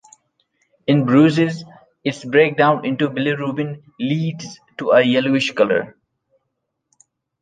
[0.87, 1.63] In bruises,
[2.03, 5.95] its breakdown into bilirubin leads to a yellowish color.